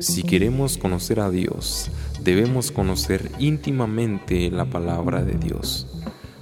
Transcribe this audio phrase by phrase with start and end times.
[0.00, 1.90] Si queremos conocer a Dios,
[2.22, 5.86] debemos conocer íntimamente la palabra de Dios.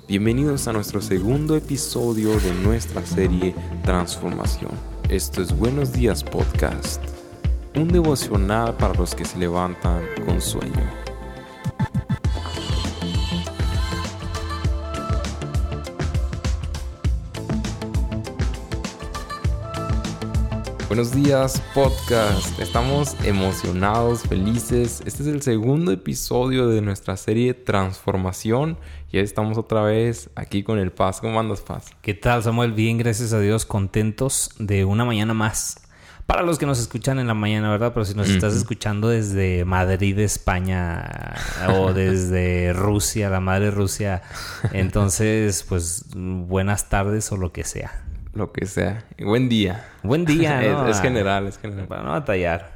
[0.07, 3.55] Bienvenidos a nuestro segundo episodio de nuestra serie
[3.85, 4.73] Transformación.
[5.09, 7.03] Esto es Buenos Días Podcast,
[7.75, 10.98] un devocional para los que se levantan con sueño.
[20.99, 25.01] Buenos días podcast, estamos emocionados, felices.
[25.07, 28.77] Este es el segundo episodio de nuestra serie Transformación
[29.13, 31.21] y estamos otra vez aquí con el Paz.
[31.21, 31.87] ¿Cómo andas Paz?
[32.03, 32.73] ¿Qué tal Samuel?
[32.73, 35.81] Bien, gracias a Dios, contentos de una mañana más.
[36.27, 37.93] Para los que nos escuchan en la mañana, ¿verdad?
[37.95, 41.37] Pero si nos estás escuchando desde Madrid, España,
[41.77, 44.23] o desde Rusia, la madre Rusia,
[44.73, 48.08] entonces, pues buenas tardes o lo que sea
[48.39, 49.05] lo que sea.
[49.19, 49.87] Buen día.
[50.03, 50.89] Buen día, ¿no?
[50.89, 51.87] es, general, es general.
[51.87, 52.73] Para no batallar.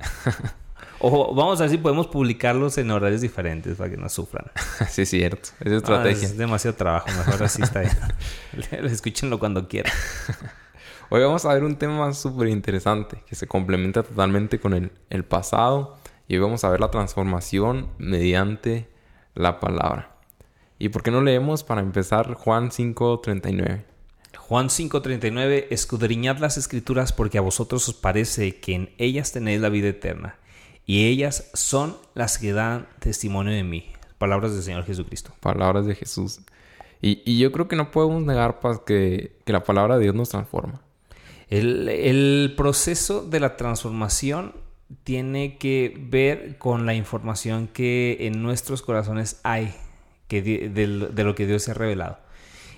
[0.99, 4.51] o vamos a ver si podemos publicarlos en horarios diferentes para que no sufran.
[4.91, 5.51] sí, es cierto.
[5.61, 6.27] Es estrategia.
[6.27, 7.07] es demasiado trabajo.
[7.17, 7.97] Mejor así está bien.
[8.85, 9.93] Escúchenlo cuando quieran.
[11.09, 15.25] Hoy vamos a ver un tema súper interesante que se complementa totalmente con el, el
[15.25, 15.97] pasado.
[16.27, 18.89] Y hoy vamos a ver la transformación mediante
[19.35, 20.17] la palabra.
[20.79, 23.92] ¿Y por qué no leemos para empezar Juan 5:39?
[24.53, 29.71] Juan 5:39, escudriñad las escrituras porque a vosotros os parece que en ellas tenéis la
[29.71, 30.37] vida eterna,
[30.85, 33.87] y ellas son las que dan testimonio de mí.
[34.19, 35.33] Palabras del Señor Jesucristo.
[35.41, 36.43] Palabras de Jesús.
[37.01, 40.83] Y, yo creo que no podemos negar que, que, la palabra de Dios nos transforma.
[41.49, 44.55] El, el proceso de la transformación
[45.03, 49.75] tiene que ver con la información que en nuestros corazones hay
[50.29, 52.19] que de, de lo que Dios se ha revelado.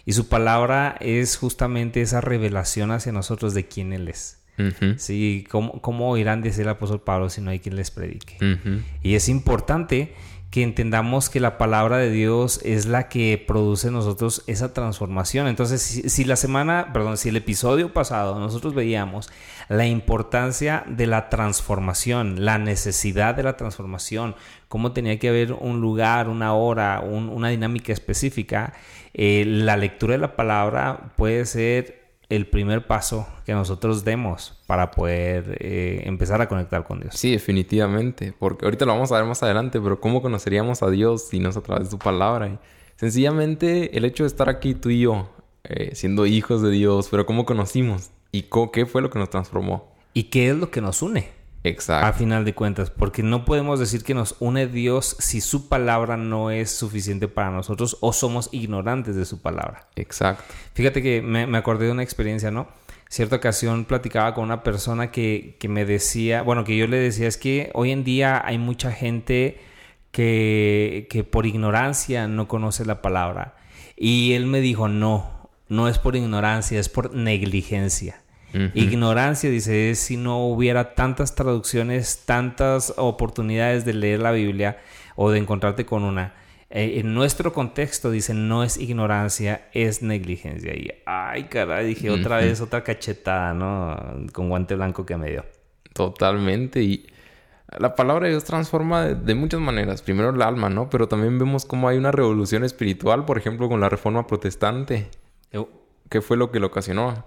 [0.07, 4.41] Y su palabra es justamente esa revelación hacia nosotros de quién Él es.
[4.99, 8.37] Sí, ¿cómo, ¿cómo, irán, dice el apóstol Pablo, si no hay quien les predique?
[9.03, 10.15] Y es importante
[10.55, 15.49] que entendamos que la palabra de Dios es la que produce en nosotros esa transformación.
[15.49, 19.33] Entonces, si, la semana, perdón, si el episodio pasado nosotros veíamos
[19.69, 24.37] la importancia de la transformación, la necesidad de la transformación,
[24.69, 28.75] cómo tenía que haber un lugar, una hora, una dinámica específica,
[29.15, 34.91] eh, la lectura de la palabra puede ser el primer paso que nosotros demos para
[34.91, 37.15] poder eh, empezar a conectar con Dios.
[37.15, 41.29] Sí, definitivamente, porque ahorita lo vamos a ver más adelante, pero ¿cómo conoceríamos a Dios
[41.29, 42.59] si no es a través de su palabra?
[42.97, 45.31] Sencillamente el hecho de estar aquí tú y yo,
[45.65, 48.11] eh, siendo hijos de Dios, pero ¿cómo conocimos?
[48.33, 49.95] ¿Y qué fue lo que nos transformó?
[50.13, 51.29] ¿Y qué es lo que nos une?
[51.65, 52.07] Exacto.
[52.07, 56.19] A final de cuentas, porque no podemos decir que nos une Dios si su palabra
[56.19, 59.89] no es suficiente para nosotros o somos ignorantes de su palabra.
[59.97, 60.45] Exacto.
[60.75, 62.69] Fíjate que me, me acordé de una experiencia, ¿no?
[63.09, 67.29] Cierta ocasión platicaba con una persona que, que me decía, bueno, que yo le decía,
[67.29, 69.59] es que hoy en día hay mucha gente
[70.11, 73.57] que, que por ignorancia no conoce la palabra.
[73.97, 78.24] Y él me dijo, no, no es por ignorancia, es por negligencia.
[78.75, 84.79] Ignorancia, dice, es si no hubiera tantas traducciones, tantas oportunidades de leer la Biblia
[85.17, 86.35] o de encontrarte con una.
[86.71, 90.75] Eh, en nuestro contexto, dice, no es ignorancia, es negligencia.
[90.75, 94.27] Y, ay, caray, dije otra vez, otra cachetada, ¿no?
[94.33, 95.45] Con guante blanco que me dio.
[95.93, 96.83] Totalmente.
[96.83, 97.07] Y
[97.79, 100.03] la palabra de Dios transforma de, muchas maneras.
[100.03, 100.91] Primero el alma, ¿no?
[100.91, 105.09] Pero también vemos cómo hay una revolución espiritual, por ejemplo, con la reforma protestante.
[106.09, 107.25] ¿Qué fue lo que lo ocasionó?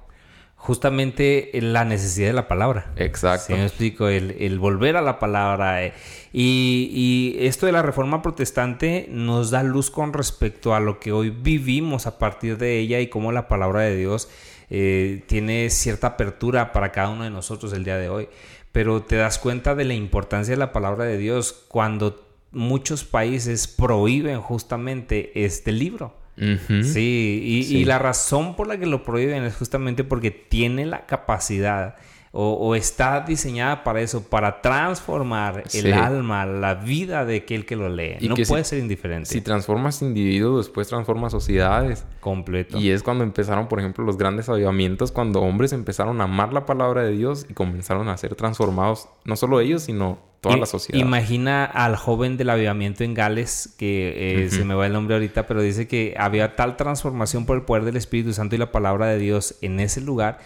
[0.58, 2.92] Justamente la necesidad de la palabra.
[2.98, 3.48] Exacto.
[3.48, 4.10] ¿Sí me explico?
[4.10, 5.86] El, volver a la palabra.
[5.86, 5.94] Eh.
[6.34, 11.30] Y, esto de la reforma protestante nos da luz con respecto a lo que hoy
[11.30, 14.30] vivimos a partir de ella y cómo la palabra de Dios
[14.70, 18.28] eh, tiene cierta apertura para cada uno de nosotros el día de hoy.
[18.72, 23.68] Pero te das cuenta de la importancia de la palabra de Dios cuando muchos países
[23.68, 30.04] prohíben justamente este libro sí, y, la razón por la que lo prohíben es justamente
[30.04, 31.96] porque tiene la capacidad
[32.40, 37.90] o, está diseñada para eso, para transformar el alma, la vida de aquel que lo
[37.90, 38.18] lee.
[38.22, 39.28] no puede ser indiferente.
[39.28, 42.06] Si transformas individuos, después transformas sociedades.
[42.20, 42.78] Completo.
[42.78, 46.68] Y es cuando empezaron, por ejemplo, los grandes avivamientos, cuando hombres empezaron a amar la
[46.68, 51.00] palabra de Dios y comenzaron a ser transformados, no solo ellos, sino toda la sociedad.
[51.00, 55.48] Imagina al joven del avivamiento en Gales, que eh, se me va el nombre ahorita,
[55.48, 59.08] pero dice que había tal transformación por el poder del Espíritu Santo y la palabra
[59.08, 60.38] de Dios en ese lugar.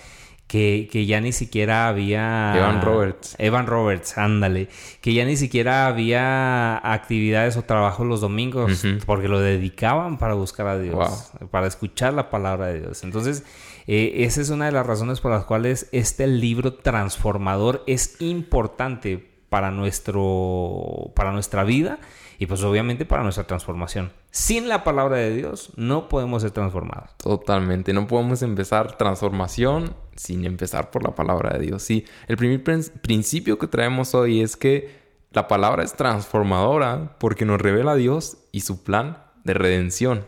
[0.51, 2.53] Que, que, ya ni siquiera había...
[2.57, 3.35] Evan Roberts.
[3.37, 4.67] Evan Roberts, ándale.
[4.99, 10.67] Que ya ni siquiera había actividades o trabajos los domingos, porque lo dedicaban para buscar
[10.67, 13.05] a Dios, para escuchar la palabra de Dios.
[13.05, 13.45] Entonces,
[13.87, 19.31] eh, esa es una de las razones por las cuales este libro transformador es importante
[19.47, 21.99] para, nuestro, para nuestra vida
[22.41, 24.11] y pues obviamente para nuestra transformación.
[24.31, 27.11] Sin la palabra de Dios no podemos ser transformados.
[27.17, 31.83] Totalmente, no podemos empezar transformación sin empezar por la palabra de Dios.
[31.83, 34.89] Sí, el primer principio que traemos hoy es que
[35.33, 40.25] la palabra es transformadora porque nos revela a Dios y su plan de redención.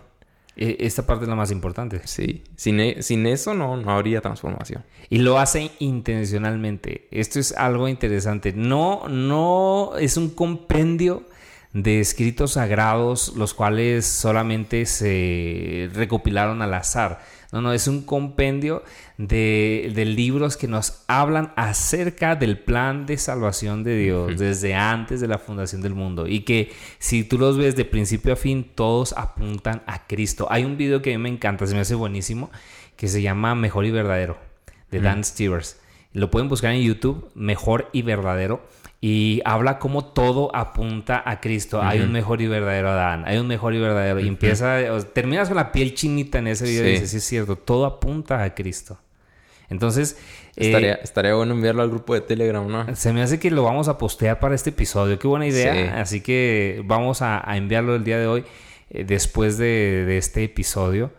[0.56, 2.00] E, esta parte es la más importante.
[2.06, 4.86] Sí, sin, e, sin eso no, no habría transformación.
[5.10, 7.08] Y lo hace intencionalmente.
[7.10, 8.54] Esto es algo interesante.
[8.54, 11.24] No, no es un compendio
[11.74, 17.22] de escritos sagrados, los cuales solamente se recopilaron al azar.
[17.52, 18.84] No, no, es un compendio
[19.18, 25.28] de, libros que nos hablan acerca del plan de salvación de Dios desde antes de
[25.28, 26.26] la fundación del mundo.
[26.28, 30.48] Y que si tú los ves de principio a fin, todos apuntan a Cristo.
[30.50, 32.50] Hay un video que a mí me encanta, se me hace buenísimo,
[32.96, 34.38] que se llama Mejor y Verdadero,
[34.90, 35.80] de Dan Stevers.
[36.12, 38.68] Lo pueden buscar en YouTube, Mejor y Verdadero
[39.06, 41.82] y habla como todo apunta a Cristo.
[41.82, 44.22] Hay un mejor y verdadero Adán, hay un mejor y verdadero.
[44.22, 44.78] Y empieza,
[45.12, 48.42] terminas con la piel chinita en ese video y dices, sí es cierto, todo apunta
[48.42, 48.98] a Cristo.
[49.68, 50.18] Entonces...
[50.56, 52.96] Estaría, eh, estaría, bueno enviarlo al grupo de Telegram, ¿no?
[52.96, 55.20] Se me hace que lo vamos a postear para este episodio.
[55.20, 56.00] Qué buena idea.
[56.00, 58.46] Así que vamos a, a enviarlo el día de hoy.
[58.94, 61.12] Eh, después de, este episodio.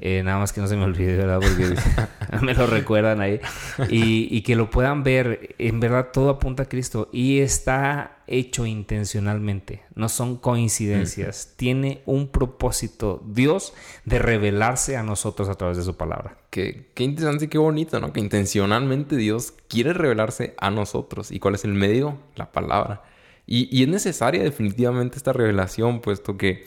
[0.00, 1.38] Eh, nada más que no se me olvide, ¿verdad?
[1.40, 1.76] Porque
[2.44, 3.40] me lo recuerdan ahí.
[3.88, 5.54] Y, que lo puedan ver.
[5.58, 7.08] En verdad, todo apunta a Cristo.
[7.12, 9.82] Y está hecho intencionalmente.
[9.94, 11.54] No son coincidencias.
[11.56, 13.74] Tiene un propósito, Dios,
[14.04, 16.36] de revelarse a nosotros a través de su palabra.
[16.50, 18.12] Qué, qué interesante y qué bonito, ¿no?
[18.12, 21.30] Que intencionalmente Dios quiere revelarse a nosotros.
[21.30, 22.18] ¿Y cuál es el medio?
[22.34, 23.04] La palabra.
[23.46, 26.64] Y, y es necesaria definitivamente esta revelación, puesto que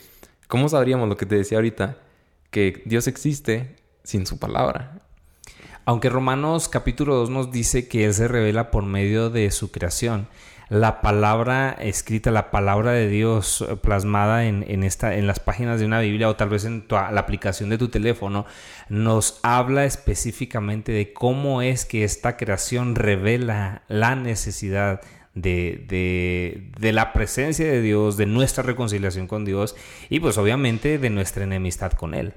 [0.48, 1.96] ¿Cómo sabríamos lo que te decía ahorita?
[2.50, 5.00] Que Dios existe sin su palabra.
[5.86, 10.28] Aunque Romanos capítulo 2 nos dice que Él se revela por medio de su creación,
[10.68, 16.00] la palabra escrita, la palabra de Dios plasmada en, esta, en las páginas de una
[16.00, 18.46] Biblia o tal vez en la aplicación de tu teléfono,
[18.88, 25.00] nos habla específicamente de cómo es que esta creación revela la necesidad
[25.34, 29.74] de, de, la presencia de Dios, de nuestra reconciliación con Dios
[30.08, 32.34] y pues obviamente de nuestra enemistad con Él.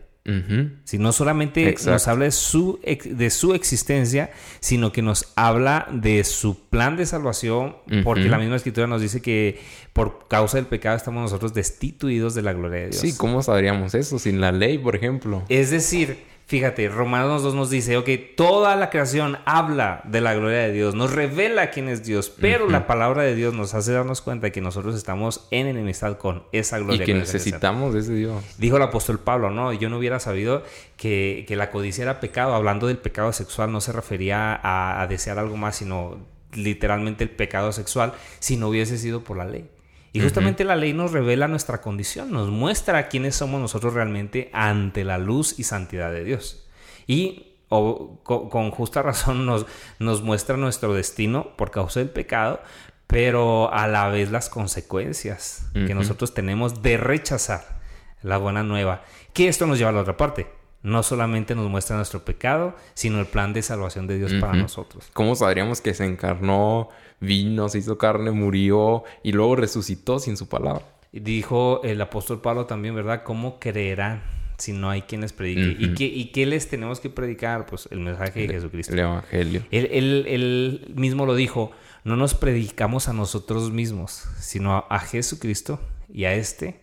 [0.83, 4.29] Si no solamente nos habla de su, de su existencia,
[4.59, 9.21] sino que nos habla de su plan de salvación, porque la misma escritura nos dice
[9.21, 9.61] que
[9.93, 12.99] por causa del pecado estamos nosotros destituidos de la gloria de Dios.
[12.99, 14.19] Sí, ¿cómo sabríamos eso?
[14.19, 15.43] Sin la ley, por ejemplo.
[15.47, 16.17] Es decir,
[16.47, 20.95] Fíjate, Romanos 2 nos dice, ok, toda la creación habla de la gloria de Dios,
[20.95, 24.53] nos revela quién es Dios, pero la palabra de Dios nos hace darnos cuenta de
[24.53, 27.03] que nosotros estamos en enemistad con esa gloria.
[27.03, 28.41] Y que necesitamos de ese Dios.
[28.57, 30.63] Dijo el apóstol Pablo, no, yo no hubiera sabido
[30.95, 32.53] que, la codicia era pecado.
[32.55, 36.17] Hablando del pecado sexual, no se refería a, a desear algo más, sino
[36.53, 39.69] literalmente el pecado sexual, si no hubiese sido por la ley.
[40.13, 45.03] Y justamente la ley nos revela nuestra condición, nos muestra quiénes somos nosotros realmente ante
[45.03, 46.67] la luz y santidad de Dios.
[47.05, 49.65] Y con, justa razón nos,
[49.99, 52.61] nos muestra nuestro destino por causa del pecado,
[53.07, 57.79] pero a la vez las consecuencias que nosotros tenemos de rechazar
[58.21, 59.03] la buena nueva.
[59.33, 60.47] Que esto nos lleva a la otra parte.
[60.83, 65.09] No solamente nos muestra nuestro pecado, sino el plan de salvación de Dios para nosotros.
[65.13, 66.89] ¿Cómo sabríamos que se encarnó
[67.19, 70.85] vino, se hizo carne, murió y luego resucitó sin su palabra.
[71.11, 73.23] Dijo el apóstol Pablo también, ¿verdad?
[73.23, 74.21] ¿Cómo creerán
[74.57, 75.75] si no hay quien les predique?
[75.79, 77.65] ¿Y, qué, ¿Y qué les tenemos que predicar?
[77.65, 78.93] Pues el mensaje de Jesucristo.
[78.93, 79.63] El Evangelio.
[79.71, 81.71] Él, mismo lo dijo,
[82.03, 85.79] no nos predicamos a nosotros mismos, sino a, Jesucristo
[86.11, 86.79] y a este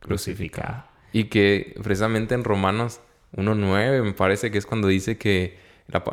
[0.00, 0.84] crucificado.
[1.12, 3.00] Y que precisamente en Romanos
[3.36, 5.56] 1.9 me parece que es cuando dice que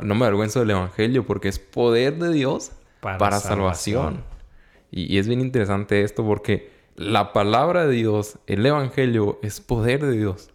[0.04, 2.72] no me avergüenzo del Evangelio porque es poder de Dios
[3.18, 4.24] para, salvación.
[4.92, 10.18] Y, es bien interesante esto porque la palabra de Dios, el Evangelio, es poder de
[10.18, 10.50] Dios.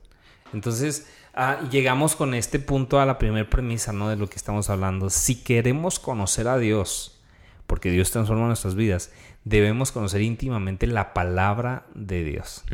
[0.52, 4.08] Entonces, ah, llegamos con este punto a la primera premisa, ¿no?
[4.08, 5.10] De lo que estamos hablando.
[5.10, 7.20] Si queremos conocer a Dios,
[7.66, 9.12] porque Dios transforma nuestras vidas,
[9.44, 12.64] debemos conocer íntimamente la palabra de Dios.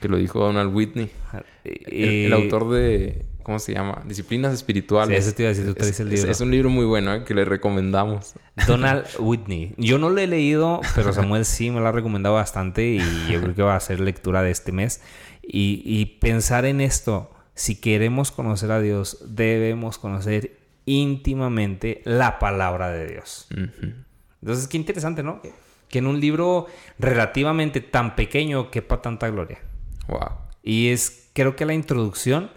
[0.00, 4.02] Que lo dijo Donald Whitney, ah, el autor de ¿Cómo se llama?
[4.06, 5.22] Disciplinas espirituales.
[5.22, 6.30] Sí, eso te iba a decir, tú traes el libro.
[6.30, 7.24] Es, un libro muy bueno ¿eh?
[7.24, 8.32] que le recomendamos.
[8.66, 9.74] Donald Whitney.
[9.76, 13.42] Yo no lo he leído, pero Samuel sí me lo ha recomendado bastante y yo
[13.42, 15.02] creo que va a ser lectura de este mes.
[15.42, 23.08] Y, pensar en esto, si queremos conocer a Dios, debemos conocer íntimamente la palabra de
[23.08, 23.46] Dios.
[24.40, 25.42] Entonces, qué interesante, ¿no?
[25.90, 26.66] Que en un libro
[26.98, 29.58] relativamente tan pequeño quepa tanta gloria.
[30.08, 30.30] Wow.
[30.62, 32.50] Y es, creo que la introducción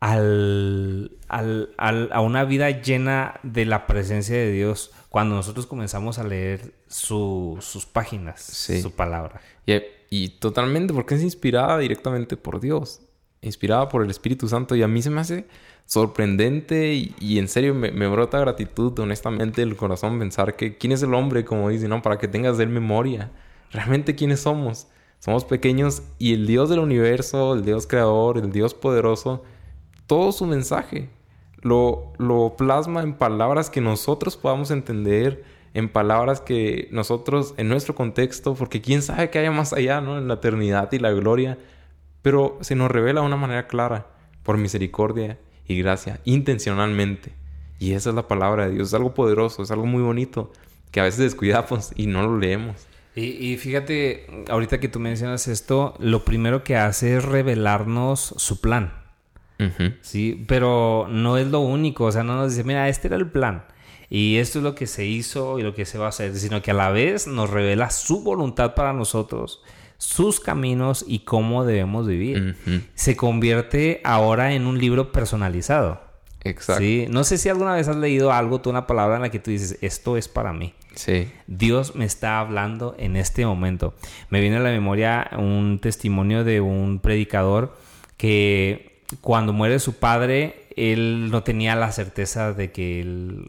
[0.00, 6.24] al, al, a una vida llena de la presencia de Dios cuando nosotros comenzamos a
[6.24, 9.40] leer sus páginas, su palabra.
[9.66, 9.74] Y,
[10.08, 13.02] y, totalmente, porque es inspirada directamente por Dios,
[13.42, 14.74] inspirada por el Espíritu Santo.
[14.74, 15.46] Y a mí se me hace
[15.90, 21.12] sorprendente y, en serio me, brota gratitud, honestamente, el corazón pensar que quién es el
[21.14, 22.00] hombre, como dice, ¿no?
[22.00, 23.32] Para que tengas de él memoria.
[23.72, 24.86] Realmente quiénes somos.
[25.18, 29.42] Somos pequeños y el Dios del universo, el Dios creador, el Dios poderoso,
[30.10, 31.08] todo su mensaje
[31.62, 37.94] lo, lo plasma en palabras que nosotros podamos entender, en palabras que nosotros, en nuestro
[37.94, 40.18] contexto, porque quién sabe qué haya más allá, ¿no?
[40.18, 41.58] En la eternidad y la gloria,
[42.22, 44.08] pero se nos revela de una manera clara,
[44.42, 47.32] por misericordia y gracia, intencionalmente.
[47.78, 50.50] Y esa es la palabra de Dios, es algo poderoso, es algo muy bonito,
[50.90, 52.88] que a veces descuidamos y no lo leemos.
[53.14, 58.99] Y, fíjate, ahorita que tú mencionas esto, lo primero que hace es revelarnos su plan.
[60.00, 63.30] Sí, pero no es lo único, o sea, no nos dice, mira, este era el
[63.30, 63.64] plan
[64.10, 66.60] y esto es lo que se hizo y lo que se va a hacer, sino
[66.62, 69.62] que a la vez nos revela su voluntad para nosotros,
[69.98, 72.56] sus caminos y cómo debemos vivir.
[72.94, 76.00] Se convierte ahora en un libro personalizado.
[76.42, 76.80] Exacto.
[76.80, 77.06] ¿Sí?
[77.08, 79.52] No sé si alguna vez has leído algo, tú una palabra en la que tú
[79.52, 80.74] dices, esto es para mí.
[80.94, 81.30] Sí.
[81.46, 83.94] Dios me está hablando en este momento.
[84.28, 87.76] Me viene a la memoria un testimonio de un predicador
[88.16, 88.89] que
[89.20, 93.44] cuando muere su padre, él no tenía la certeza de que él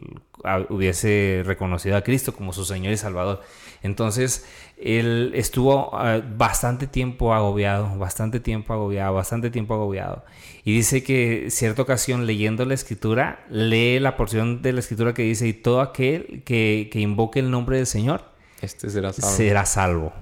[0.68, 3.42] hubiese reconocido a Cristo como su Señor y Salvador.
[3.82, 10.24] Entonces, él estuvo ah, bastante tiempo agobiado, bastante tiempo agobiado, bastante tiempo agobiado.
[10.64, 15.22] Y dice que cierta ocasión leyendo la escritura, lee la porción de la escritura que
[15.22, 18.24] dice, y todo aquel que, invoque el nombre del Señor,
[18.60, 19.36] este será salvo.
[19.36, 20.12] Será salvo.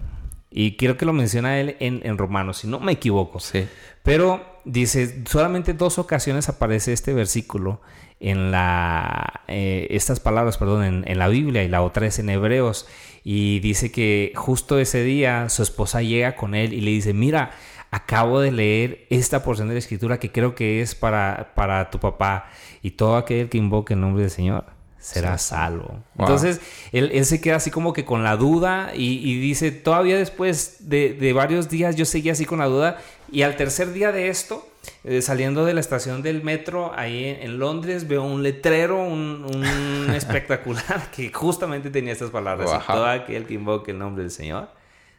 [0.50, 3.38] Y quiero que lo menciona él en, en Romanos, si no me equivoco.
[3.38, 3.68] Sí.
[4.02, 7.80] Pero dice, solamente dos ocasiones aparece este versículo
[8.18, 12.86] en la, eh, estas palabras, perdón, en, la Biblia y la otra es en Hebreos.
[13.24, 17.52] Y dice que justo ese día su esposa llega con él y le dice, mira,
[17.90, 21.98] acabo de leer esta porción de la escritura que creo que es para, para tu
[21.98, 22.48] papá
[22.82, 26.02] y todo aquel que invoque el nombre del Señor será salvo.
[26.18, 26.60] Entonces,
[26.92, 31.68] él, se queda así como que con la duda y, dice, todavía después de, varios
[31.68, 32.98] días yo seguía así con la duda
[33.32, 34.68] y al tercer día de esto,
[35.04, 41.10] eh, saliendo de la estación del metro ahí en, Londres, veo un letrero, un, espectacular
[41.10, 42.70] que justamente tenía estas palabras.
[42.86, 44.68] Todo aquel que invoque el nombre del Señor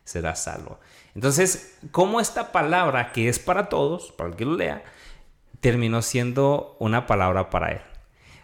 [0.03, 0.79] será salvo.
[1.15, 4.83] Entonces, como esta palabra que es para todos, para el que lo lea,
[5.59, 7.81] terminó siendo una palabra para él.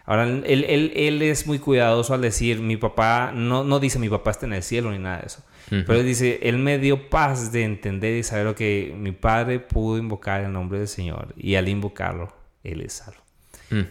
[0.08, 0.64] Ahora, él,
[0.96, 4.54] él, es muy cuidadoso al decir, mi papá, no, no dice mi papá está en
[4.54, 5.44] el cielo ni nada de eso.
[5.68, 10.42] Pero dice, él me dio paz de entender y saber que mi padre pudo invocar
[10.42, 12.32] el nombre del Señor y al invocarlo,
[12.64, 13.20] él es salvo.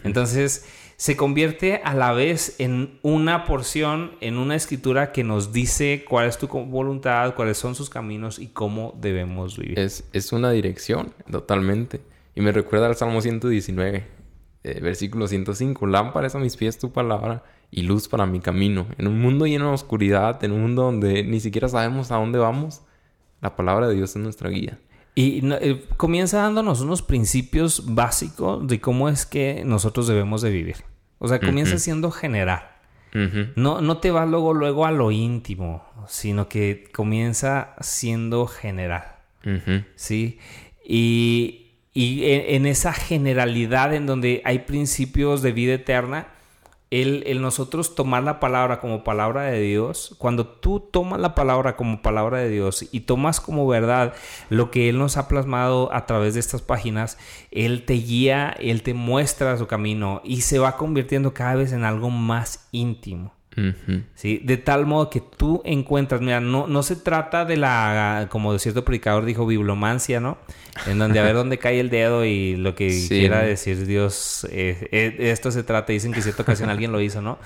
[0.02, 6.04] Entonces, se convierte a la vez en una porción, en una escritura que nos dice
[6.08, 9.78] cuál es tu voluntad, cuáles son sus caminos y cómo debemos vivir.
[9.78, 12.00] Es, es una dirección, totalmente.
[12.34, 14.17] Y me recuerda al Salmo 119
[14.68, 18.86] eh, versículo 105, lámparas a mis pies tu palabra y luz para mi camino.
[18.98, 22.38] En un mundo lleno de oscuridad, en un mundo donde ni siquiera sabemos a dónde
[22.38, 22.82] vamos,
[23.40, 24.78] la palabra de Dios es nuestra guía.
[25.14, 30.76] Y eh, comienza dándonos unos principios básicos de cómo es que nosotros debemos de vivir.
[31.18, 32.68] O sea, comienza siendo general.
[33.56, 39.16] no, no te vas luego, luego a lo íntimo, sino que comienza siendo general.
[39.96, 40.38] ¿Sí?
[40.86, 46.28] Y y en, esa generalidad en donde hay principios de vida eterna,
[46.90, 51.76] el, el, nosotros tomar la palabra como palabra de Dios, cuando tú tomas la palabra
[51.76, 54.14] como palabra de Dios y tomas como verdad
[54.48, 57.18] lo que Él nos ha plasmado a través de estas páginas,
[57.50, 61.84] Él te guía, Él te muestra su camino y se va convirtiendo cada vez en
[61.84, 63.37] algo más íntimo.
[64.14, 64.40] ¿Sí?
[64.44, 68.58] De tal modo que tú encuentras, mira, no, no se trata de la, como de
[68.58, 70.38] cierto predicador dijo, biblomancia, ¿no?
[70.86, 74.88] En donde a ver dónde cae el dedo y lo que quiera decir Dios, eh,
[74.92, 77.38] eh, esto se trata, dicen que cierta ocasión alguien lo hizo, ¿no?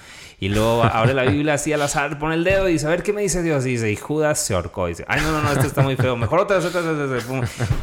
[0.43, 3.05] Y luego abre la Biblia así al azar, pone el dedo y dice, a ver
[3.05, 3.65] qué me dice Dios.
[3.65, 4.89] Y dice, y Judas se ahorcó.
[4.89, 6.17] Y dice, ay, no, no, no, esto está muy feo.
[6.17, 7.25] Mejor otra vez, otra vez,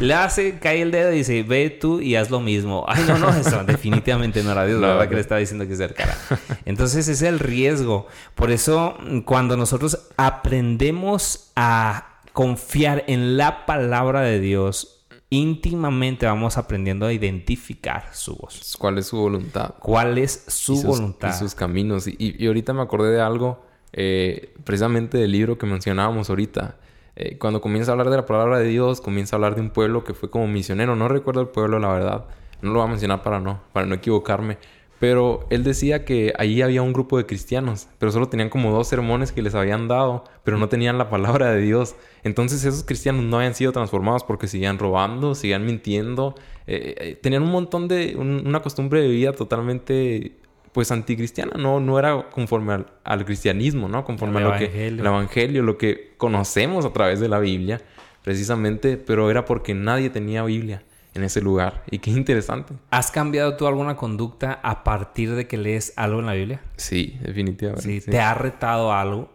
[0.01, 2.83] Le hace, cae el dedo y dice, ve tú y haz lo mismo.
[2.85, 4.81] Ay, no, no, eso definitivamente no era Dios.
[4.81, 6.17] La verdad que le estaba diciendo que se cara.
[6.65, 8.07] Entonces, ese es el riesgo.
[8.35, 14.99] Por eso, cuando nosotros aprendemos a confiar en la palabra de Dios,
[15.29, 18.75] íntimamente vamos aprendiendo a identificar su voz.
[18.79, 19.75] ¿Cuál es su voluntad?
[19.79, 21.29] ¿Cuál es su voluntad?
[21.29, 22.07] Y sus caminos.
[22.07, 26.77] Y, ahorita me acordé de algo, eh, precisamente del libro que mencionábamos ahorita.
[27.15, 29.69] Eh, cuando comienza a hablar de la palabra de Dios, comienza a hablar de un
[29.69, 30.95] pueblo que fue como misionero.
[30.95, 32.25] No recuerdo el pueblo, la verdad.
[32.61, 34.57] No lo voy a mencionar para no, para no equivocarme.
[34.99, 38.87] Pero él decía que ahí había un grupo de cristianos, pero solo tenían como dos
[38.89, 41.95] sermones que les habían dado, pero no tenían la palabra de Dios.
[42.23, 46.35] Entonces esos cristianos no habían sido transformados porque seguían robando, seguían mintiendo,
[46.67, 50.33] eh, eh, tenían un montón de, una costumbre de vida totalmente
[50.73, 54.03] pues anticristiana, no, no era conforme al, cristianismo, ¿no?
[54.03, 57.81] Conforme a lo que el evangelio, lo que conocemos a través de la Biblia,
[58.21, 61.83] precisamente, pero era porque nadie tenía Biblia en ese lugar.
[61.89, 62.73] Y qué interesante.
[62.91, 66.61] ¿Has cambiado tú alguna conducta a partir de que lees algo en la Biblia?
[66.77, 68.01] Sí, definitivamente.
[68.01, 69.31] Sí, ¿Te ha retado algo?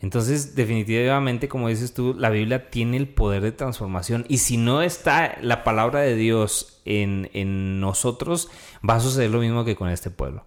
[0.00, 4.24] Entonces, definitivamente, como dices tú, la Biblia tiene el poder de transformación.
[4.28, 8.50] Y si no está la palabra de Dios en, nosotros,
[8.88, 10.46] va a suceder lo mismo que con este pueblo.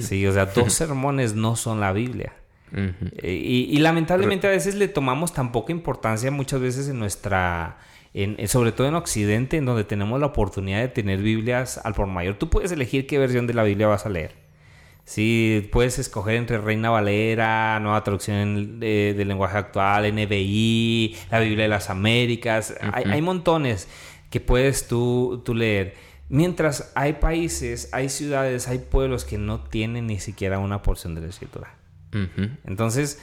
[0.00, 2.34] Sí, o sea, dos sermones no son la Biblia.
[2.72, 7.78] Eh, y, lamentablemente a veces le tomamos tan poca importancia muchas veces en nuestra
[8.14, 12.06] en, sobre todo en Occidente, en donde tenemos la oportunidad de tener Biblias al por
[12.06, 12.34] mayor.
[12.36, 14.34] Tú puedes elegir qué versión de la Biblia vas a leer.
[15.04, 21.68] Sí, puedes escoger entre Reina Valera, Nueva Traducción del Lenguaje Actual, NBI, la Biblia de
[21.68, 22.74] las Américas.
[22.92, 23.88] hay, montones
[24.30, 25.94] que puedes tú, tú leer.
[26.28, 31.22] Mientras hay países, hay ciudades, hay pueblos que no tienen ni siquiera una porción de
[31.22, 31.74] la escritura.
[32.64, 33.20] Entonces,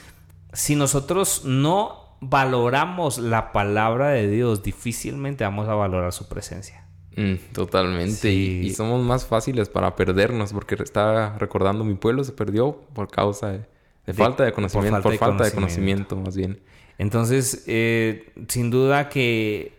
[0.51, 6.86] si nosotros no valoramos la palabra de Dios, difícilmente vamos a valorar su presencia.
[7.16, 8.32] Mm, totalmente.
[8.32, 13.52] Y, somos más fáciles para perdernos, porque estaba recordando mi pueblo se perdió por causa
[14.06, 16.16] de, falta de conocimiento, por falta, de, conocimiento.
[16.16, 16.62] más bien.
[17.00, 19.77] Entonces, eh, sin duda que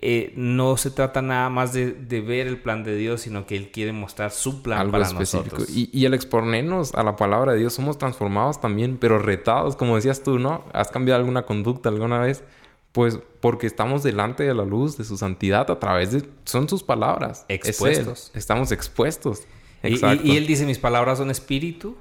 [0.00, 3.70] eh, no se trata nada más de, ver el plan de Dios, sino que Él
[3.72, 5.68] quiere mostrar su plan para nosotros.
[5.70, 9.96] Y, y al exponernos a la palabra de Dios, somos transformados también, pero retados, como
[9.96, 10.64] decías tú, ¿no?
[10.72, 12.44] ¿Has cambiado alguna conducta alguna vez?
[12.92, 16.22] Pues porque estamos delante de la luz de su santidad a través de...
[16.44, 17.44] Son sus palabras.
[17.48, 18.30] Expuestos.
[18.34, 19.42] Estamos expuestos.
[19.82, 21.96] y, Él dice, mis palabras son espíritu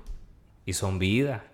[0.68, 1.46] y son vida.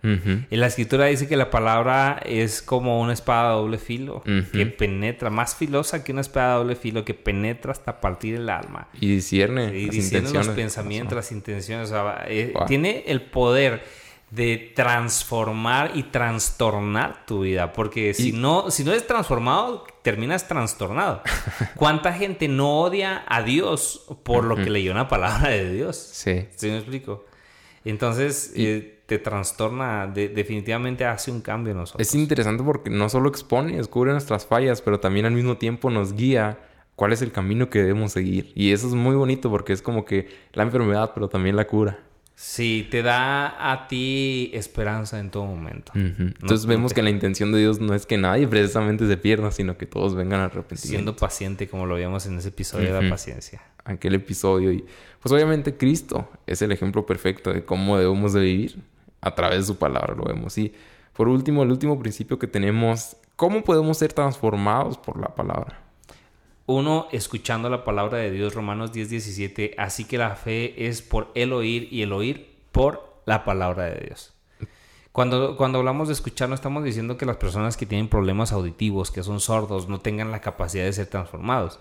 [0.49, 4.65] Y la escritura dice que la palabra es como una espada de doble filo, que
[4.65, 8.87] penetra, más filosa que una espada de doble filo, que penetra hasta partir el alma.
[8.99, 9.77] Y discierne.
[9.77, 11.93] Y discierne los pensamientos, las intenciones.
[12.25, 13.83] Eh, tiene el poder
[14.31, 17.71] de transformar y trastornar tu vida.
[17.71, 21.21] Porque si, no, si no eres transformado, terminas trastornado.
[21.75, 25.97] ¿Cuánta gente no odia a Dios por lo que leyó una palabra de Dios?
[25.97, 26.47] Sí.
[26.55, 27.25] ¿Sí me explico?
[27.85, 32.07] Entonces, eh, te trastorna, definitivamente hace un cambio en nosotros.
[32.07, 36.13] Es interesante porque no solo expone, descubre nuestras fallas, pero también al mismo tiempo nos
[36.13, 36.59] guía
[36.95, 38.51] cuál es el camino que debemos seguir.
[38.55, 41.99] Y eso es muy bonito porque es como que la enfermedad, pero también la cura.
[42.45, 45.93] Sí, te da a ti esperanza en todo momento.
[45.95, 49.77] Entonces vemos que la intención de Dios no es que nadie precisamente se pierda, sino
[49.77, 50.87] que todos vengan a arrepentimiento.
[50.87, 53.61] Siendo paciente, como lo vimos en ese episodio de la paciencia.
[53.85, 54.73] Aquel episodio.
[54.73, 54.83] Y
[55.21, 58.75] pues obviamente Cristo es el ejemplo perfecto de cómo debemos de vivir.
[59.21, 60.57] A través de su palabra lo vemos.
[60.57, 60.73] Y
[61.13, 65.82] por último, el último principio que tenemos, ¿cómo podemos ser transformados por la palabra?
[66.65, 69.75] Uno, escuchando la palabra de Dios, Romanos 10, 17.
[69.77, 74.05] Así que la fe es por el oír y el oír por la palabra de
[74.05, 74.33] Dios.
[75.11, 79.11] Cuando, cuando hablamos de escuchar, no estamos diciendo que las personas que tienen problemas auditivos,
[79.11, 81.79] que son sordos, no tengan la capacidad de ser transformados.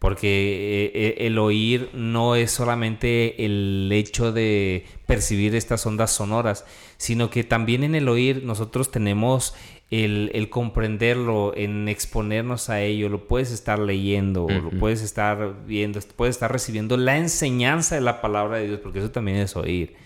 [0.00, 6.64] Porque eh, eh, el oír no es solamente el hecho de percibir estas ondas sonoras,
[6.96, 9.54] sino que también en el oír nosotros tenemos
[9.90, 16.36] el, comprenderlo, en exponernos a ello, lo puedes estar leyendo, lo puedes estar viendo, puedes
[16.36, 19.96] estar recibiendo la enseñanza de la palabra de Dios, porque eso también es oír.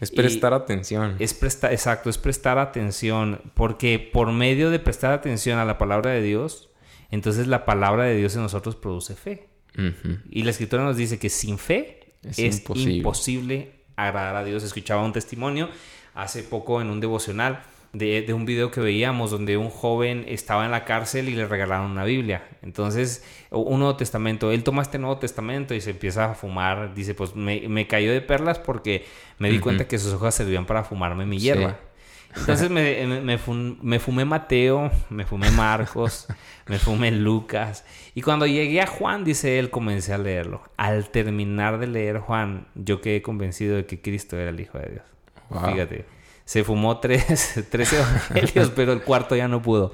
[0.00, 1.16] Es prestar atención.
[1.18, 6.12] Es prestar, exacto, es prestar atención, porque por medio de prestar atención a la palabra
[6.12, 6.69] de Dios,
[7.10, 9.48] entonces la palabra de Dios en nosotros produce fe.
[10.30, 12.96] Y la escritura nos dice que sin fe es, imposible.
[12.96, 14.62] imposible agradar a Dios.
[14.62, 15.70] Escuchaba un testimonio
[16.14, 20.70] hace poco en un devocional de, un video que veíamos donde un joven estaba en
[20.70, 22.46] la cárcel y le regalaron una Biblia.
[22.62, 24.52] Entonces, un Nuevo Testamento.
[24.52, 26.94] Él toma este Nuevo Testamento y se empieza a fumar.
[26.94, 29.06] Dice, pues me, cayó de perlas porque
[29.38, 31.78] me di cuenta que sus hojas servían para fumarme mi hierba.
[32.36, 33.20] Entonces me,
[33.82, 36.28] me, fumé Mateo, me fumé Marcos,
[36.66, 37.84] me fumé Lucas.
[38.14, 40.62] Y cuando llegué a Juan, dice él, comencé a leerlo.
[40.76, 44.90] Al terminar de leer Juan, yo quedé convencido de que Cristo era el Hijo de
[44.90, 45.04] Dios.
[45.72, 49.92] Fíjate se fumó tres, tres evangelios, pero el cuarto ya no pudo.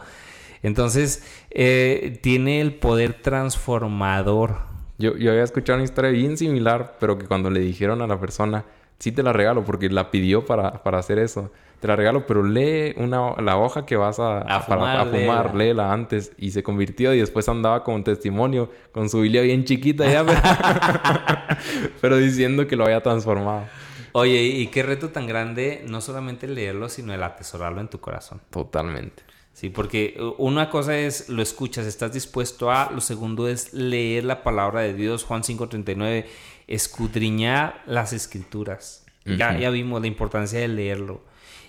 [0.62, 4.56] Entonces, eh, tiene el poder transformador.
[4.96, 8.18] Yo, yo había escuchado una historia bien similar, pero que cuando le dijeron a la
[8.18, 8.64] persona,
[8.98, 11.52] sí te la regalo, porque la pidió para, para hacer eso.
[11.80, 15.04] Te la regalo, pero lee una, la hoja que vas a, A para- fumar, a
[15.06, 15.52] fumar, léela.
[15.54, 16.32] léela antes.
[16.38, 20.40] Y se convirtió y después andaba como testimonio con su Biblia bien chiquita ya, pero,
[22.00, 23.64] pero diciendo que lo había transformado.
[24.12, 28.40] Oye, y qué reto tan grande, no solamente leerlo, sino el atesorarlo en tu corazón.
[28.50, 29.22] Totalmente.
[29.52, 34.42] Sí, porque una cosa es lo escuchas, estás dispuesto a, lo segundo es leer la
[34.42, 36.26] palabra de Dios, Juan 5:39,
[36.66, 39.04] escudriñar las escrituras.
[39.24, 41.22] ya, ya vimos la importancia de leerlo.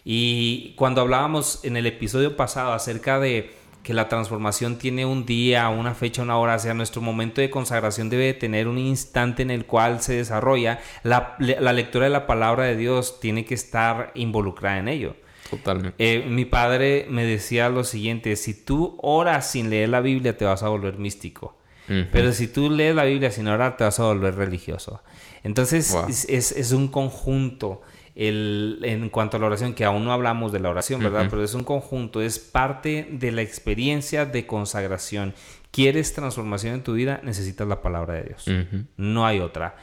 [0.09, 3.51] Y cuando hablábamos en el episodio pasado acerca de
[3.83, 7.49] que la transformación tiene un día, una fecha, una hora, o sea, nuestro momento de
[7.49, 12.05] consagración debe de tener un instante en el cual se desarrolla, la, le- la lectura
[12.05, 15.17] de la palabra de Dios tiene que estar involucrada en ello.
[15.49, 15.95] Totalmente.
[15.99, 20.45] Eh, mi padre me decía lo siguiente, si tú oras sin leer la Biblia te
[20.45, 21.57] vas a volver místico.
[22.11, 25.01] Pero si tú lees la Biblia sin orar te vas a volver religioso.
[25.43, 26.07] Entonces Wow.
[26.09, 27.81] es, es- es un conjunto
[28.17, 31.27] el, en cuanto a la oración, que aún no hablamos de la oración, ¿verdad?
[31.29, 35.35] Pero es un conjunto, es parte de la experiencia de consagración.
[35.69, 37.21] ¿Quieres transformación en tu vida?
[37.23, 38.49] Necesitas la palabra de Dios.
[38.97, 39.75] No hay otra.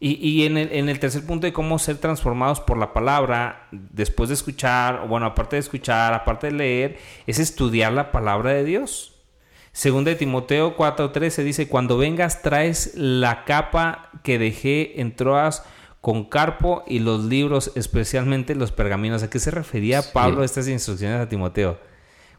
[0.00, 3.68] Y, y en, el, en el tercer punto de cómo ser transformados por la palabra,
[3.70, 8.64] después de escuchar, bueno, aparte de escuchar, aparte de leer, es estudiar la palabra de
[8.64, 9.22] Dios.
[9.70, 15.64] Segunda de Timoteo 4:13 dice, cuando vengas traes la capa que dejé en Troas
[16.02, 19.22] con Carpo y los libros, especialmente los pergaminos.
[19.22, 20.10] ¿A qué se refería Sí.
[20.12, 21.78] Pablo estas instrucciones a Timoteo?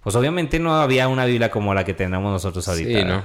[0.04, 3.00] Pues obviamente no había una Biblia como la que tenemos nosotros ahorita.
[3.00, 3.24] Sí, ¿no?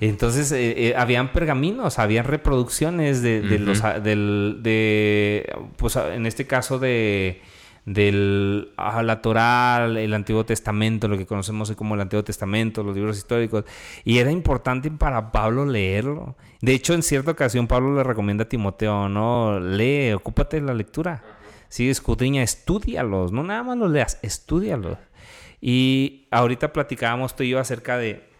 [0.00, 6.46] Entonces, eh, eh, habían pergaminos, habían reproducciones de, de los, del, de, pues en este
[6.46, 7.42] caso de,
[7.86, 12.82] del, ah, la Torá, el Antiguo Testamento, lo que conocemos hoy como el Antiguo Testamento,
[12.82, 13.64] los libros históricos.
[14.04, 16.36] Y era importante para Pablo leerlo.
[16.60, 20.74] De hecho, en cierta ocasión Pablo le recomienda a Timoteo, no, lee, ocúpate de la
[20.74, 21.22] lectura.
[21.68, 24.96] Sí, escudriña, estúdialos, no nada más los leas, estúdialos.
[25.60, 28.33] Y ahorita platicábamos tú y yo acerca de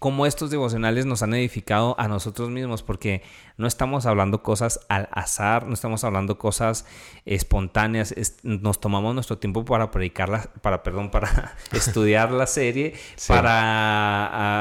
[0.00, 3.22] cómo estos devocionales nos han edificado a nosotros mismos, porque
[3.58, 6.86] no estamos hablando cosas al azar, no estamos hablando cosas
[7.26, 13.28] espontáneas, es- nos tomamos nuestro tiempo para predicarla, para, perdón, para estudiar la serie, Sí.
[13.32, 13.52] para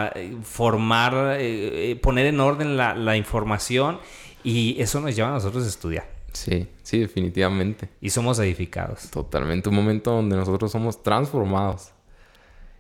[0.08, 4.00] ah, formar, eh, eh, poner en orden la, la información
[4.44, 7.90] y eso nos lleva a nosotros a estudiar Sí, sí, definitivamente.
[8.02, 9.10] y somos edificados.
[9.10, 9.68] Totalmente.
[9.70, 11.92] Un momento donde nosotros somos transformados.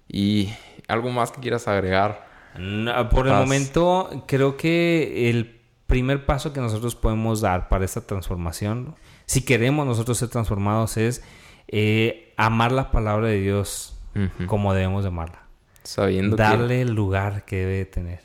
[0.08, 0.50] Y
[0.88, 2.28] algo más que quieras agregar.
[2.60, 3.41] No, por el Paz.
[3.41, 8.95] momento, creo que el primer paso que nosotros podemos dar para esta transformación,
[9.26, 11.24] si queremos nosotros ser transformados, es
[11.67, 14.45] eh, amar la palabra de Dios Ujú.
[14.48, 15.43] como debemos de amarla.
[15.84, 16.43] Sabiendo que...
[16.43, 18.19] Darle el lugar que debe de tener.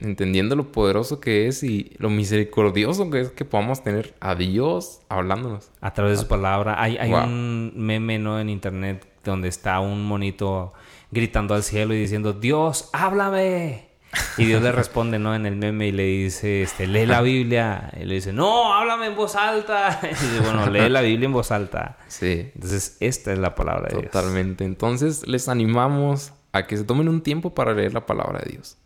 [0.00, 5.02] entendiendo lo poderoso que es y lo misericordioso que es que podamos tener a Dios
[5.10, 5.70] hablándonos.
[5.82, 6.80] A través de su palabra.
[6.82, 7.24] Hay, hay Wow.
[7.24, 8.40] un meme ¿no?
[8.40, 10.72] en internet donde está un monito
[11.10, 13.90] gritando al cielo y diciendo, Dios, háblame.
[14.38, 15.34] Y Dios le responde, ¿no?
[15.34, 17.92] En el meme y le dice, este, lee la Biblia.
[18.00, 20.00] Y le dice, no, háblame en voz alta.
[20.02, 21.96] Y dice, bueno, lee la Biblia en voz alta.
[22.08, 24.10] Sí, Entonces, esta es la palabra de Dios.
[24.10, 24.64] totalmente.
[24.64, 28.76] Entonces les animamos a que se tomen un tiempo para leer la palabra de Dios.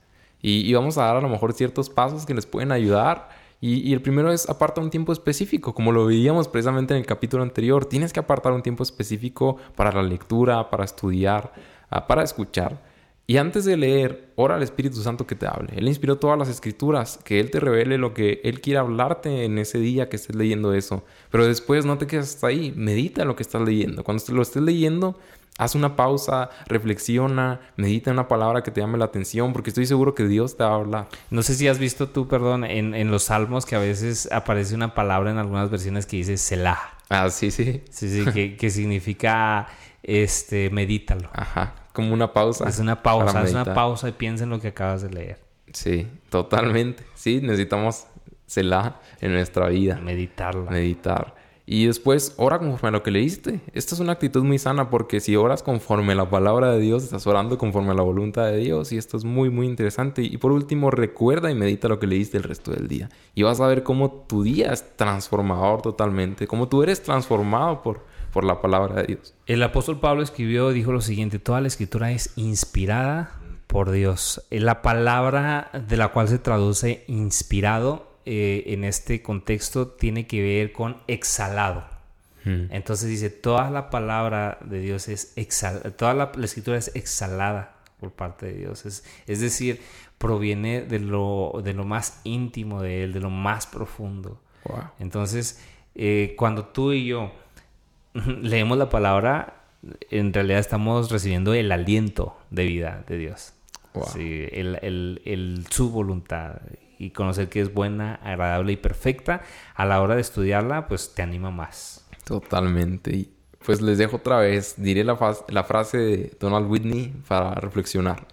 [0.43, 3.31] Y, y vamos a dar a lo mejor ciertos pasos que les pueden ayudar.
[3.67, 7.43] Y, el primero es aparta un tiempo específico, como lo veíamos precisamente en el capítulo
[7.43, 7.87] anterior.
[7.87, 11.51] Tienes que apartar un tiempo específico para la lectura, para estudiar,
[11.89, 12.83] ah, para escuchar.
[13.27, 15.73] Y antes de leer, ora al Espíritu Santo que te hable.
[15.77, 19.57] Él inspiró todas las escrituras, que Él te revele lo que Él quiere hablarte en
[19.59, 21.05] ese día que estés leyendo eso.
[21.31, 24.05] Pero después no te quedes hasta ahí, medita lo que estás leyendo.
[24.05, 25.19] Cuando lo estés leyendo,
[25.57, 29.87] haz una pausa, reflexiona, medita en una palabra que te llame la atención, porque estoy
[29.87, 31.09] seguro que Dios te va a hablar.
[31.31, 34.75] No sé si has visto tú, perdón, en, en los salmos que a veces aparece
[34.75, 36.79] una palabra en algunas versiones que dice Selah.
[37.09, 37.83] Ah, sí, sí.
[37.91, 39.69] Sí, sí, que, que significa,
[40.03, 41.31] este, medítalo.
[41.33, 42.69] Ajá, como una pausa.
[42.69, 45.39] Es una pausa, es una pausa y piensa en lo que acabas de leer.
[45.73, 47.05] Sí, totalmente.
[47.15, 48.07] Sí, necesitamos
[48.47, 49.99] Selah en nuestra vida.
[50.03, 50.71] Meditarla.
[50.71, 51.35] meditar.
[51.67, 53.61] Y después, ora conforme a lo que leíste.
[53.73, 57.05] Esta es una actitud muy sana porque si oras conforme a la palabra de Dios,
[57.05, 60.21] estás orando conforme a la voluntad de Dios y esto es muy, muy interesante.
[60.23, 63.09] Y por último, recuerda y medita lo que leíste el resto del día.
[63.35, 68.05] Y vas a ver cómo tu día es transformador totalmente, cómo tú eres transformado por,
[68.35, 69.33] por la palabra de Dios.
[69.47, 73.31] El apóstol Pablo escribió, dijo lo siguiente, toda la escritura es inspirada
[73.69, 74.45] por Dios.
[74.51, 80.43] Eh, La palabra de la cual se traduce inspirado eh, en este contexto tiene que
[80.43, 81.85] ver con exhalado.
[82.45, 82.67] Hmm.
[82.71, 87.77] Entonces dice, toda la palabra de Dios es exhalada, toda la, la escritura es exhalada
[88.01, 88.85] por parte de Dios.
[88.85, 89.81] Es, es decir,
[90.19, 94.41] proviene de lo, de lo más íntimo de Él, de lo más profundo.
[94.65, 94.83] Wow.
[94.99, 95.61] Entonces,
[95.95, 97.31] eh, cuando tú y yo
[98.43, 99.65] leemos la palabra,
[100.11, 103.55] en realidad estamos recibiendo el aliento de vida de Dios.
[104.13, 106.57] Sí, el, su voluntad
[106.99, 109.43] y conocer que es buena, agradable y perfecta,
[109.75, 112.05] a la hora de estudiarla, pues te anima más.
[112.25, 113.15] Totalmente.
[113.15, 113.33] Y
[113.65, 115.17] pues les dejo otra vez, diré la,
[115.49, 118.27] la frase de Donald Whitney para reflexionar.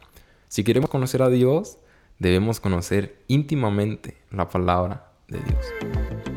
[0.47, 1.77] Si queremos conocer a Dios,
[2.19, 6.30] debemos conocer íntimamente la palabra de Dios.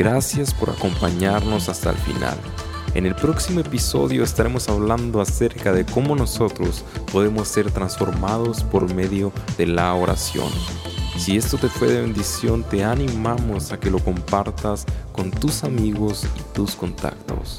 [0.00, 2.38] Gracias por acompañarnos hasta el final.
[2.94, 9.30] En el próximo episodio estaremos hablando acerca de cómo nosotros podemos ser transformados por medio
[9.58, 10.48] de la oración.
[11.18, 16.24] Si esto te fue de bendición, te animamos a que lo compartas con tus amigos
[16.24, 17.58] y tus contactos.